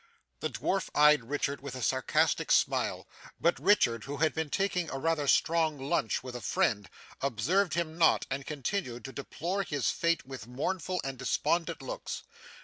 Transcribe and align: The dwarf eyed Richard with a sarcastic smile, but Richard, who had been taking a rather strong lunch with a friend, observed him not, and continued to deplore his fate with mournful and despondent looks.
The 0.39 0.49
dwarf 0.49 0.89
eyed 0.95 1.25
Richard 1.29 1.61
with 1.61 1.75
a 1.75 1.83
sarcastic 1.83 2.49
smile, 2.51 3.07
but 3.39 3.59
Richard, 3.59 4.05
who 4.05 4.17
had 4.17 4.33
been 4.33 4.49
taking 4.49 4.89
a 4.89 4.97
rather 4.97 5.27
strong 5.27 5.77
lunch 5.77 6.23
with 6.23 6.35
a 6.35 6.41
friend, 6.41 6.89
observed 7.21 7.75
him 7.75 7.99
not, 7.99 8.25
and 8.31 8.43
continued 8.43 9.05
to 9.05 9.13
deplore 9.13 9.61
his 9.61 9.91
fate 9.91 10.25
with 10.25 10.47
mournful 10.47 11.01
and 11.03 11.19
despondent 11.19 11.83
looks. 11.83 12.23